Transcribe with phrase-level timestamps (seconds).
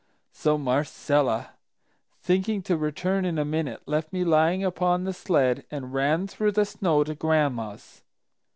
[0.31, 1.51] So Marcella,
[2.23, 6.53] thinking to return in a minute, left me lying upon the sled and ran through
[6.53, 8.01] the snow to Gran'ma's.